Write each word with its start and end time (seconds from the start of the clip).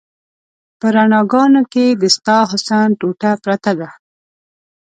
په 0.79 0.87
رڼاګانو 0.95 1.61
کې 1.73 1.85
د 2.01 2.03
ستا 2.15 2.37
حسن 2.51 2.87
ټوټه 2.99 3.31
پرته 3.43 3.71
ده 3.79 3.89